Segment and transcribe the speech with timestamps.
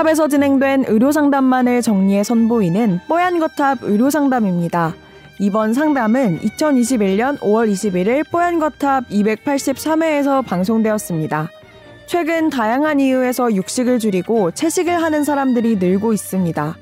[0.00, 4.94] 뽀얀거탑에서 진행된 의료상담만을 정리해 선보이는 뽀얀거탑 의료상담입니다.
[5.38, 11.50] 이번 상담은 2021년 5월 21일 뽀얀거탑 283회에서 방송되었습니다.
[12.06, 16.76] 최근 다양한 이유에서 육식을 줄이고 채식을 하는 사람들이 늘고 있습니다.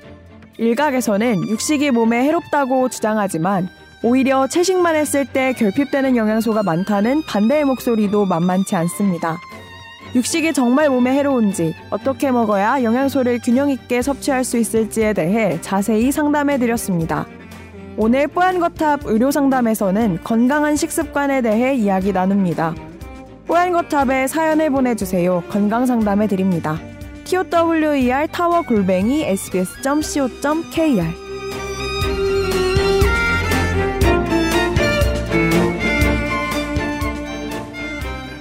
[0.59, 3.69] 일각에서는 육식이 몸에 해롭다고 주장하지만
[4.03, 9.39] 오히려 채식만 했을 때 결핍되는 영양소가 많다는 반대의 목소리도 만만치 않습니다.
[10.15, 16.59] 육식이 정말 몸에 해로운지, 어떻게 먹어야 영양소를 균형 있게 섭취할 수 있을지에 대해 자세히 상담해
[16.59, 17.27] 드렸습니다.
[17.97, 22.75] 오늘 뽀얀거탑 의료상담에서는 건강한 식습관에 대해 이야기 나눕니다.
[23.47, 25.43] 뽀얀거탑에 사연을 보내주세요.
[25.48, 26.79] 건강상담해 드립니다.
[27.25, 31.28] tower 골뱅이 sbs.co.kr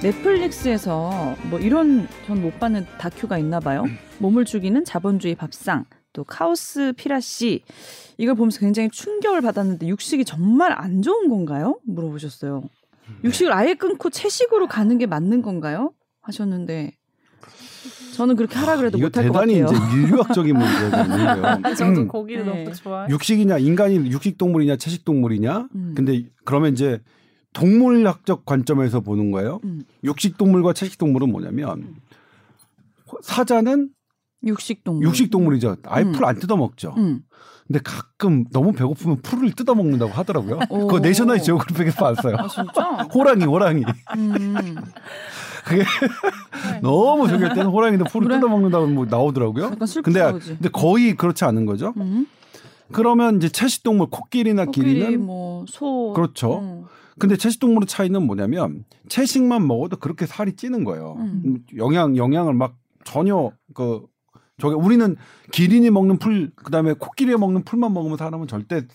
[0.08, 3.84] 넷플릭스에서 뭐 이런 전 못 봤는 다큐가 있나 봐요.
[4.18, 7.62] 몸을 죽이는 자본주의 밥상 또 카오스 피라 씨
[8.16, 11.78] 이걸 보면서 굉장히 충격을 받았는데 육식이 정말 안 좋은 건가요?
[11.84, 12.62] 물어보셨어요.
[13.24, 15.92] 육식을 아예 끊고 채식으로 가는 게 맞는 건가요?
[16.22, 16.92] 하셨는데
[18.14, 19.56] 저는 그렇게 하라 그래도 못할 것 같아요.
[19.56, 21.74] 대단히 이제 인류학적인 문제거든요.
[21.76, 22.08] 저도 음.
[22.08, 22.64] 고기를 네.
[22.64, 23.10] 너무 좋아해.
[23.10, 25.68] 육식이냐 인간이 육식 동물이냐 채식 동물이냐.
[25.74, 25.92] 음.
[25.96, 27.00] 근데 그러면 이제
[27.52, 29.60] 동물학적 관점에서 보는 거예요.
[29.64, 29.82] 음.
[30.04, 31.94] 육식 동물과 채식 동물은 뭐냐면
[33.22, 33.90] 사자는
[34.46, 35.06] 육식 동물.
[35.06, 35.76] 육식 동물이죠.
[35.86, 36.12] 아예 음.
[36.12, 36.94] 풀안 뜯어 먹죠.
[36.96, 37.20] 음.
[37.66, 40.60] 근데 가끔 너무 배고프면 풀을 뜯어 먹는다고 하더라고요.
[40.70, 40.86] 오.
[40.86, 42.36] 그거 내셔널 지오그래픽에서 봤어요.
[42.38, 42.82] 아 진짜?
[43.12, 43.84] 호랑이, 호랑이.
[44.16, 44.54] 음.
[45.66, 45.84] 그게
[46.80, 48.36] 너무 저기 할 때는 호랑이도 풀을 그래?
[48.38, 49.70] 뜯어 먹는다고 뭐 나오더라고요.
[49.70, 50.12] 근데 슬프지.
[50.54, 51.92] 근데 거의 그렇지 않은 거죠.
[51.98, 52.26] 음.
[52.90, 56.86] 그러면 이제 채식 동물 코끼리나 코끼리 기린은 뭐소 그렇죠.
[57.18, 57.20] 음.
[57.20, 61.16] 근데 채식 동물의 차이는 뭐냐면 채식만 먹어도 그렇게 살이 찌는 거예요.
[61.18, 61.42] 음.
[61.44, 64.06] 음, 영양 영양을 막 전혀 그
[64.58, 65.16] 저게 우리는
[65.50, 68.86] 기린이 먹는 풀 그다음에 코끼리 먹는 풀만 먹으면 사람은 절대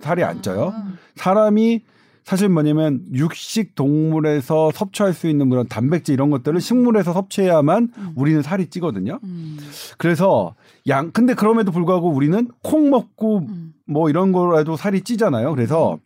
[0.00, 0.72] 살이 안 쪄요.
[0.74, 0.92] 아.
[1.14, 1.82] 사람이
[2.24, 8.12] 사실 뭐냐면 육식 동물에서 섭취할 수 있는 그런 단백질 이런 것들을 식물에서 섭취해야만 음.
[8.16, 9.20] 우리는 살이 찌거든요.
[9.22, 9.58] 음.
[9.96, 10.56] 그래서
[10.88, 13.74] 양 근데 그럼에도 불구하고 우리는 콩 먹고 음.
[13.86, 15.54] 뭐 이런 거라도 살이 찌잖아요.
[15.54, 15.98] 그래서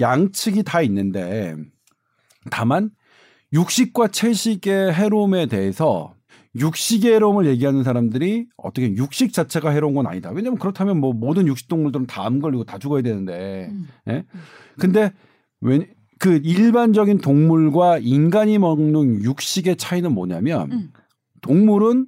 [0.00, 1.56] 양측이 다 있는데
[2.50, 2.90] 다만
[3.52, 6.14] 육식과 채식의 해로움에 대해서
[6.56, 10.30] 육식의 해로움을 얘기하는 사람들이 어떻게 육식 자체가 해로운 건 아니다.
[10.30, 13.68] 왜냐면 그렇다면 뭐 모든 육식 동물들은 다 암 걸리고 다 죽어야 되는데.
[13.70, 13.88] 음.
[14.08, 14.24] 예?
[14.78, 15.12] 근데
[15.60, 15.86] 왜
[16.18, 20.92] 그 일반적인 동물과 인간이 먹는 육식의 차이는 뭐냐면 음.
[21.42, 22.06] 동물은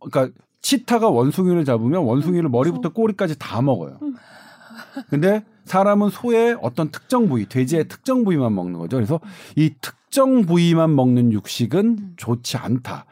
[0.00, 3.98] 그러니까 치타가 원숭이를 잡으면 원숭이를 머리부터 꼬리까지 다 먹어요.
[5.08, 8.98] 근데 사람은 소의 어떤 특정 부위, 돼지의 특정 부위만 먹는 거죠.
[8.98, 9.20] 그래서
[9.56, 13.06] 이 특 정 부위만 먹는 육식은 좋지 않다.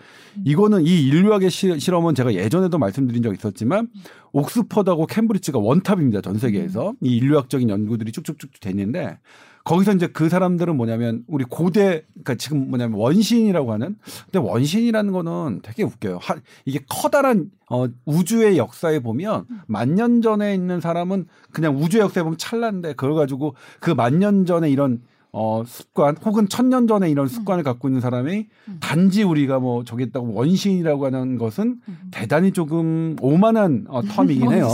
[0.45, 3.89] 이거는 이 인류학의 시- 실험은 제가 예전에도 말씀드린 적 있었지만
[4.33, 6.21] 옥스퍼드하고 캠브리지가 원탑입니다.
[6.21, 6.95] 전 세계에서.
[7.03, 9.19] 이 인류학적인 연구들이 쭉쭉쭉 됐는데
[9.65, 13.97] 거기서 이제 그 사람들은 뭐냐면 우리 고대 그러니까 지금 뭐냐면 원신이라고 하는
[14.31, 16.19] 근데 원신이라는 거는 되게 웃겨요.
[16.21, 22.23] 하, 이게 커다란 어 우주의 역사에 보면 만 년 전에 있는 사람은 그냥 우주의 역사에
[22.25, 25.01] 보면 찰나인데 그걸 가지고 그 만 년 전에 이런
[25.33, 28.49] 어 습관 혹은 천년 전에 이런 습관을 갖고 있는 사람이
[28.81, 31.77] 단지 우리가 뭐 저기 있다고 원신이라고 하는 것은
[32.11, 34.69] 대단히 조금 오만한 어, 텀이긴 해요.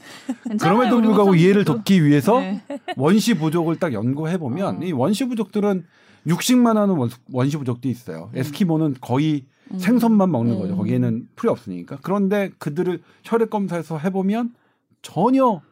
[0.60, 2.62] 그럼에도 불구하고 이해를 돕기 위해서 네.
[2.96, 4.84] 원시 부족을 딱 연구해 보면 어.
[4.84, 5.84] 이 원시 부족들은
[6.26, 8.30] 육식만 하는 원- 원시 부족도 있어요.
[8.34, 9.78] 에스키모는 거의 음.
[9.78, 10.74] 생선만 먹는 거죠.
[10.74, 10.78] 음.
[10.78, 11.98] 거기에는 풀이 없으니까.
[12.02, 14.52] 그런데 그들을 혈액 검사해서 해보면
[15.00, 15.62] 전혀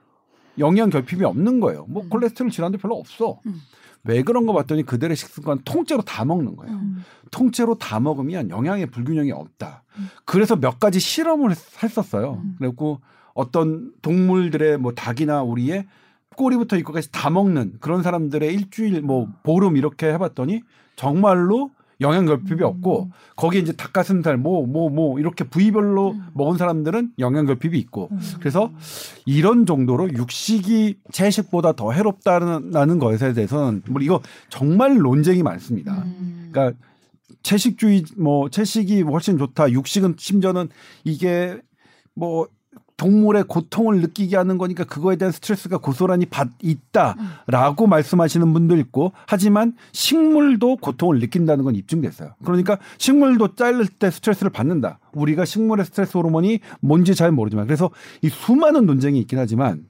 [0.59, 1.87] 영양 결핍이 없는 거예요.
[1.89, 3.41] 뭐 콜레스테롤 질환도 별로 없어.
[3.47, 3.61] 음.
[4.05, 6.75] 왜 그런 거 봤더니 그들의 식습관 통째로 다 먹는 거예요.
[6.75, 7.05] 음.
[7.31, 9.85] 통째로 다 먹으면 영양의 불균형이 없다.
[9.99, 10.09] 음.
[10.25, 12.41] 그래서 몇 가지 실험을 했- 했었어요.
[12.43, 12.57] 음.
[12.59, 13.01] 그리고
[13.35, 15.87] 어떤 동물들의 뭐 닭이나 오리의
[16.37, 20.63] 꼬리부터 이거까지 다 먹는 그런 사람들의 일주일 뭐 보름 이렇게 해봤더니
[20.97, 21.71] 정말로
[22.03, 26.27] 영양 결핍이 없고 거기에 이제 닭가슴살 뭐 뭐뭐 이렇게 부위별로 음.
[26.35, 28.21] 먹은 사람들은 영양 결핍이 있고 음.
[28.41, 28.71] 그래서
[29.25, 36.03] 이런 정도로 육식이 채식보다 더 해롭다는 것에 대해서는 뭐 이거 정말 논쟁이 많습니다.
[36.05, 36.51] 음.
[36.53, 36.79] 그러니까
[37.43, 39.73] 채식주의 뭐 채식이 훨씬 좋다.
[39.73, 40.69] 육식은 심지어는
[41.05, 41.59] 이게
[42.15, 42.47] 뭐
[42.97, 49.75] 동물의 고통을 느끼게 하는 거니까 그거에 대한 스트레스가 고스란히 받 있다라고 말씀하시는 분도 있고 하지만
[49.93, 52.35] 식물도 고통을 느낀다는 건 입증됐어요.
[52.45, 54.99] 그러니까 식물도 자를 때 스트레스를 받는다.
[55.13, 57.91] 우리가 식물의 스트레스 호르몬이 뭔지 잘 모르지만 그래서
[58.21, 59.85] 이 수많은 논쟁이 있긴 하지만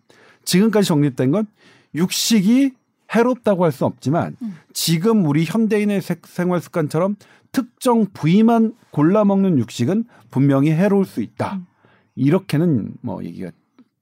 [0.44, 1.46] 지금까지 정립된 건
[1.94, 2.72] 육식이
[3.14, 4.56] 해롭다고 할 수 없지만 음.
[4.72, 7.16] 지금 우리 현대인의 세- 생활 습관처럼
[7.52, 11.56] 특정 부위만 골라 먹는 육식은 분명히 해로울 수 있다.
[11.56, 11.66] 음.
[12.14, 13.50] 이렇게는 뭐 얘기가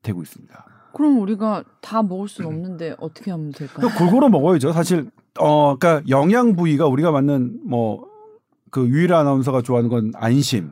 [0.03, 0.65] 되고 있습니다.
[0.93, 3.89] 그럼 우리가 다 먹을 수는 없는데 어떻게 하면 될까요?
[3.97, 4.73] 골고루 먹어야죠.
[4.73, 8.11] 사실 어 그러니까 영양 부위가 우리가 맞는 뭐
[8.71, 10.71] 그 유일한 아나운서가 좋아하는 건 안심.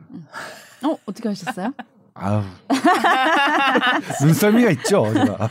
[0.83, 1.73] 어 어떻게 하셨어요?
[2.15, 2.43] 아우
[4.21, 5.05] 눈썰미가 있죠.
[5.13, 5.49] 제가.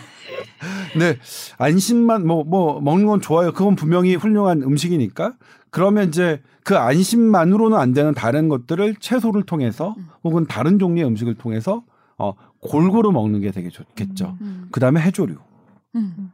[0.99, 1.17] 네
[1.58, 3.52] 안심만 뭐뭐 먹는 건 좋아요.
[3.52, 5.35] 그건 분명히 훌륭한 음식이니까.
[5.70, 9.94] 그러면 이제 그 안심만으로는 안 되는 다른 것들을 채소를 통해서
[10.25, 11.85] 혹은 다른 종류의 음식을 통해서
[12.19, 14.37] 어 골고루 먹는 게 되게 좋겠죠.
[14.41, 14.69] 음.
[14.73, 15.37] 그 다음에 해조류,
[15.97, 16.32] 음.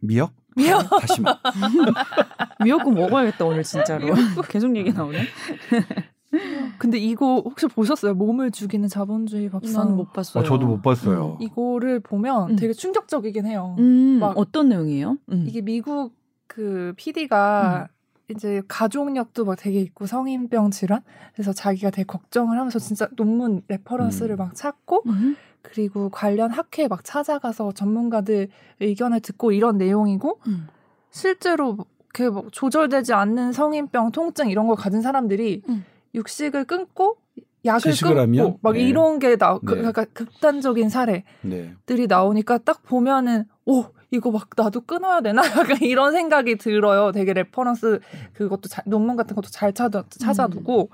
[0.00, 0.88] 미역, 미역.
[1.00, 1.38] 다시마.
[2.64, 4.06] 미역국 먹어야겠다 오늘 진짜로.
[4.48, 5.18] 계속 얘기 나오네.
[6.78, 8.14] 근데 이거 혹시 보셨어요?
[8.14, 9.94] 몸을 죽이는 자본주의 밥상.
[9.96, 10.42] 못 봤어요.
[10.42, 11.36] 어, 저도 못 봤어요.
[11.40, 12.56] 이거를 보면 음.
[12.56, 13.76] 되게 충격적이긴 해요.
[13.78, 15.18] 음, 막- 어떤 내용이에요?
[15.30, 15.44] 음.
[15.46, 16.14] 이게 미국
[16.46, 17.88] 그 PD가
[18.32, 21.02] 이제 가족력도 막 되게 있고 성인병 질환
[21.34, 24.38] 그래서 자기가 되게 걱정을 하면서 진짜 논문 reference를 음.
[24.38, 25.36] 막 찾고 음.
[25.62, 28.48] 그리고 관련 학회에 막 찾아가서 전문가들
[28.80, 30.66] 의견을 듣고 이런 내용이고 음.
[31.10, 31.76] 실제로
[32.12, 35.84] 그뭐 조절되지 않는 성인병 통증 이런 걸 가진 사람들이 음.
[36.14, 37.16] 육식을 끊고
[37.64, 38.58] 약을 끊고 하면?
[38.60, 38.80] 막 네.
[38.80, 39.76] 이런 게 나, 그, 네.
[39.76, 41.74] 그러니까 극단적인 사례 네.
[41.86, 47.10] 들이 나오니까 딱 보면은 오 이거 막 나도 끊어야 되나 약간 이런 생각이 들어요.
[47.12, 48.00] 되게 reference
[48.34, 50.90] 그것도 잘, 논문 같은 것도 잘 찾아 찾아두고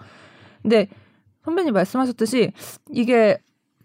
[0.62, 0.88] 근데
[1.44, 2.52] 선배님 말씀하셨듯이
[2.90, 3.38] 이게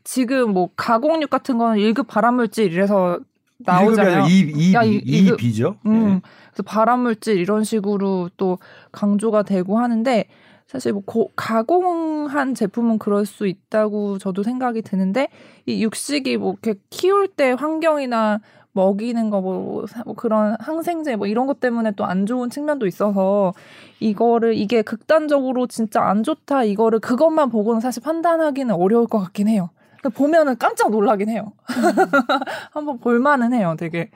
[0.03, 3.19] 지금 뭐 가공육 같은 거는 1급 발암물질 이래서
[3.59, 4.25] 나오잖아요.
[4.27, 5.77] 이, 야, 이, 이- 이, 이거- 비죠.
[5.85, 6.21] 음, 네.
[6.51, 8.59] 그래서 발암물질 이런 식으로 또
[8.91, 10.25] 강조가 되고 하는데
[10.67, 15.29] 사실 뭐 고- 가공한 제품은 그럴 수 있다고 저도 생각이 드는데
[15.65, 18.39] 이 육식이 뭐 이렇게 키울 때 환경이나
[18.73, 19.85] 먹이는 거 뭐
[20.15, 23.53] 그런 항생제 뭐 이런 것 때문에 또 안 좋은 측면도 있어서
[23.99, 29.69] 이거를 이게 극단적으로 진짜 안 좋다 이거를 그것만 보고는 사실 판단하기는 어려울 것 같긴 해요.
[30.15, 31.53] 보면은 깜짝 놀라긴 해요.
[32.71, 34.09] 한번 볼만은 해요, 되게.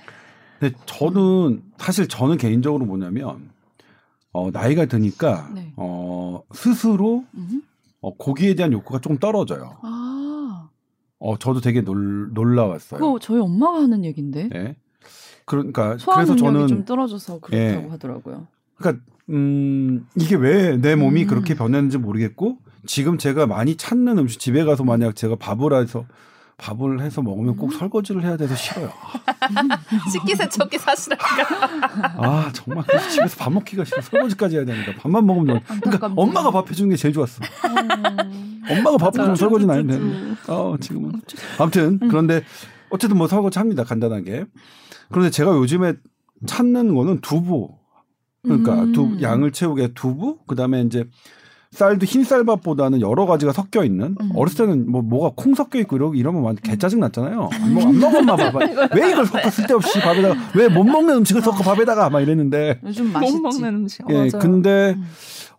[0.59, 3.50] 근데 저는 사실 저는 개인적으로 뭐냐면
[4.33, 5.71] 어, 나이가 드니까 네.
[5.77, 7.62] 어, 스스로 음.
[8.01, 9.77] 어, 고기에 대한 욕구가 좀 떨어져요.
[9.81, 10.36] 아,
[11.19, 12.99] 어, 저도 되게 놀, 놀라웠어요.
[12.99, 14.49] 그거 저희 엄마가 하는 얘긴데.
[14.49, 14.75] 네.
[15.45, 17.89] 그러니까 그래서 저는 좀 떨어져서 그렇다고 예.
[17.89, 18.47] 하더라고요.
[18.75, 21.27] 그러니까 음, 이게 왜 내 몸이 음.
[21.27, 26.05] 그렇게 변했는지 모르겠고 지금 제가 많이 찾는 음식 집에 가서 만약 제가 밥을 해서
[26.57, 27.77] 밥을 해서 먹으면 꼭 음.
[27.77, 28.89] 설거지를 해야 돼서 싫어요.
[30.11, 31.17] 식기세척기 사시라.
[32.17, 36.11] 아 정말 집에서 밥 먹기가 싫어 설거지까지 해야 되니까 밥만 먹으면 그러니까.
[36.15, 37.41] 엄마가 밥 해주는 게 제일 좋았어.
[38.69, 40.35] 엄마가 밥 해주면 설거지는 안 되는데.
[40.47, 41.13] 어 지금은
[41.59, 42.43] 아무튼 그런데
[42.89, 44.45] 어쨌든 뭐 설거지 합니다 간단하게.
[45.09, 45.93] 그런데 제가 요즘에
[46.45, 47.69] 찾는 거는 두부.
[48.43, 48.93] 그러니까 음.
[48.93, 51.03] 두 양을 채우게 두부 그다음에 이제
[51.71, 54.31] 쌀도 흰 쌀밥보다는 여러 가지가 섞여 있는 음.
[54.35, 57.49] 어렸을 때는 뭐 뭐가 콩 섞여 있고 이러고 이러면 완전 개 짜증 났잖아요.
[57.51, 61.41] 안 먹, 안 먹어 엄마 밥을 왜 이걸 섞어 쓸데없이 밥에다가 왜 못 먹는 음식을
[61.41, 63.33] 섞어 밥에다가 막 이랬는데 요즘 맛있지.
[63.37, 64.05] 못 먹는 음식.
[64.09, 64.29] 예 맞아요.
[64.39, 65.05] 근데 음.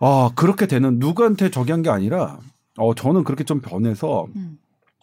[0.01, 2.39] 아 그렇게 되는 누구한테 저기 한 게 아니라
[2.79, 4.59] 어 저는 그렇게 좀 변해서 음.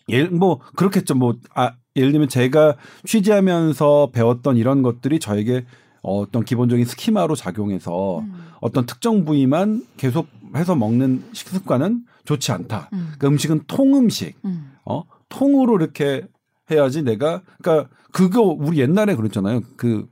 [0.09, 5.65] 예를 뭐 그렇겠죠 뭐 아, 예를 들면 제가 취재하면서 배웠던 이런 것들이 저에게
[6.01, 8.33] 어떤 기본적인 스키마로 작용해서 음.
[8.61, 12.89] 어떤 특정 부위만 계속 해서 먹는 식습관은 좋지 않다.
[12.93, 13.13] 음.
[13.19, 14.71] 그 음식은 통음식, 음.
[14.85, 16.23] 어 통으로 이렇게
[16.71, 19.61] 해야지 내가 그러니까 그거 우리 옛날에 그랬잖아요.
[19.77, 20.07] 그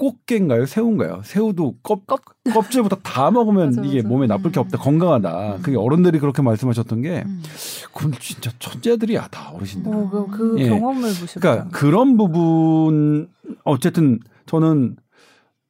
[0.00, 0.64] 꽃게인가요?
[0.64, 1.20] 새우인가요?
[1.24, 4.08] 새우도 껍, 껍 질부터 다 먹으면 맞아, 이게 맞아.
[4.08, 4.78] 몸에 나쁠 게 없다.
[4.78, 5.58] 건강하다.
[5.62, 7.42] 그게 어른들이 그렇게 말씀하셨던 게 음.
[7.92, 9.92] 그건 진짜 천재들이야 다 어르신들.
[9.92, 10.70] 어, 그, 그 예.
[10.70, 11.40] 경험을 보셨죠.
[11.40, 13.28] 그러니까 그런 부분
[13.64, 14.96] 어쨌든 저는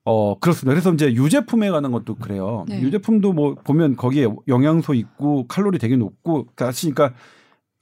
[0.04, 0.74] 어 그렇습니다.
[0.74, 2.64] 그래서 이제 유제품에 관한 것도 그래요.
[2.68, 2.80] 네.
[2.80, 7.12] 유제품도 뭐 보면 거기에 영양소 있고 칼로리 되게 높고 그러니까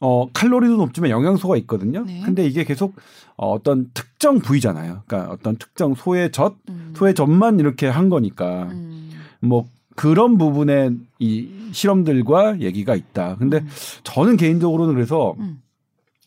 [0.01, 2.05] 어 칼로리도 높지만 영양소가 있거든요.
[2.05, 2.23] 네.
[2.25, 2.95] 근데 이게 계속
[3.37, 5.03] 어, 어떤 특 정 부위잖아요.
[5.07, 6.93] 그러니까 어떤 특정 소의 젖, 음.
[6.97, 9.11] 소의 젖만 이렇게 한 거니까 음.
[9.41, 13.37] 뭐 그런 부분에 이 실험들과 얘기가 있다.
[13.37, 13.69] 근데 음.
[14.05, 15.61] 저는 개인적으로는 그래서 음.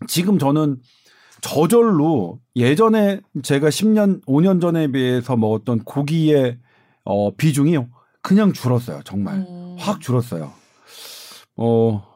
[0.08, 0.78] 지금 저는
[1.42, 6.60] 저절로 예전에 제가 10년, 5년 전에 비해서 먹었던 고기의
[7.04, 7.78] 어, 비중이
[8.22, 9.02] 그냥 줄었어요.
[9.04, 9.36] 정말.
[9.36, 9.76] 음.
[9.80, 10.54] 확 줄었어요.
[11.58, 12.11] 어,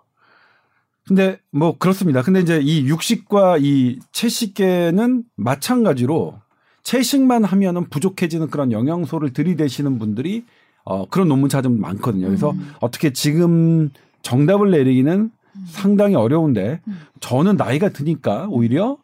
[1.07, 2.21] 근데 뭐 그렇습니다.
[2.21, 6.39] 근데 이제 이 육식과 이 채식계는 마찬가지로
[6.83, 10.45] 채식만 하면은 부족해지는 그런 영양소를 들이대시는 분들이
[10.83, 12.27] 어, 그런 논문 찾으면 많거든요.
[12.27, 12.71] 그래서 음.
[12.79, 13.89] 어떻게 지금
[14.21, 15.31] 정답을 내리기는
[15.67, 16.99] 상당히 어려운데 음.
[17.19, 18.97] 저는 나이가 드니까 오히려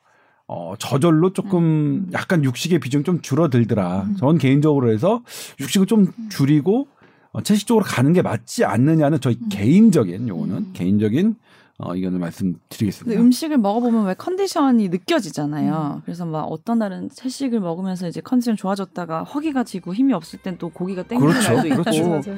[0.48, 4.10] 어, 저절로 조금 약간 육식의 비중 좀 줄어들더라.
[4.18, 5.24] 전 개인적으로 해서
[5.60, 6.88] 육식을 좀 줄이고
[7.32, 11.36] 어, 채식 쪽으로 가는 게 맞지 않느냐는 저희 개인적인 요거는 개인적인
[11.82, 13.20] 어, 의견을 근데 말씀드리겠습니다.
[13.20, 16.02] 음식을 먹어보면 왜 컨디션이 느껴지잖아요.
[16.06, 20.70] 그래서 막 어떤 날은 채식을 먹으면서 이제 컨디션 좋아졌다가 허기가 지고 힘이 없을 땐 또
[20.70, 21.54] 고기가 땡기는 그렇죠.
[21.54, 21.84] 날도 있고.
[21.84, 22.36] 그렇죠.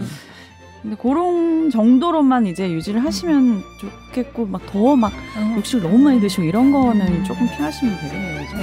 [0.81, 5.55] 근데 그런 정도로만 이제 유지를 하시면 좋겠고 막 더막 어.
[5.57, 8.41] 육식을 너무 많이 드시고 이런 거는 조금 피하시면 되겠네요.
[8.43, 8.53] 이제.